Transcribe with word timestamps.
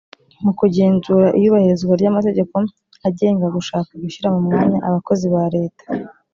mu 0.43 0.51
kugenzura 0.59 1.27
iyubahirizwa 1.37 1.93
ry 1.99 2.07
amategeko 2.11 2.53
agenga 3.07 3.45
gushaka 3.55 3.91
gushyira 4.01 4.27
mu 4.33 4.39
myanya 4.47 4.77
abakozi 4.87 5.25
ba 5.33 5.43
leta 5.55 5.83